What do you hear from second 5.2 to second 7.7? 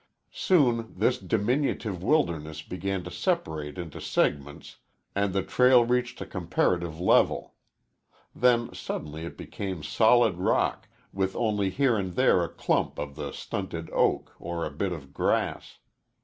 the trail reached a comparative level.